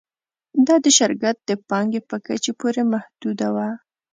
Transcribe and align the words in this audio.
دا 0.67 0.75
د 0.85 0.87
شرکت 0.97 1.35
د 1.49 1.51
پانګې 1.69 2.01
په 2.09 2.15
کچې 2.25 2.51
پورې 2.59 2.81
محدوده 2.93 3.47
وه 3.55 3.69